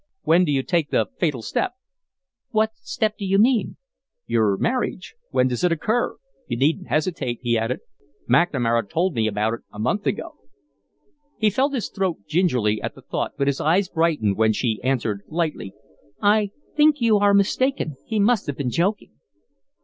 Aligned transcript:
"When 0.23 0.45
do 0.45 0.51
you 0.51 0.63
take 0.63 0.89
the 0.89 1.09
fatal 1.19 1.43
step?" 1.43 1.73
"What 2.49 2.71
step 2.77 3.19
do 3.19 3.23
you 3.23 3.37
mean?" 3.37 3.77
"Your 4.25 4.57
marriage. 4.57 5.13
When 5.29 5.47
does 5.47 5.63
it 5.63 5.71
occur? 5.71 6.17
You 6.47 6.57
needn't 6.57 6.87
hesitate," 6.87 7.37
he 7.43 7.55
added. 7.55 7.81
"McNamara 8.27 8.89
told 8.89 9.13
we 9.13 9.27
about 9.27 9.53
it 9.53 9.59
a 9.71 9.77
month 9.77 10.07
ago." 10.07 10.37
He 11.37 11.51
felt 11.51 11.75
his 11.75 11.89
throat 11.89 12.25
gingerly 12.27 12.81
at 12.81 12.95
the 12.95 13.03
thought, 13.03 13.33
but 13.37 13.45
his 13.45 13.61
eyes 13.61 13.89
brightened 13.89 14.37
when 14.37 14.53
she 14.53 14.81
answered, 14.83 15.21
lightly: 15.27 15.71
"I 16.19 16.49
think 16.75 16.99
you 16.99 17.19
are 17.19 17.35
mistaken. 17.35 17.97
He 18.07 18.19
must 18.19 18.47
have 18.47 18.57
been 18.57 18.71
joking." 18.71 19.11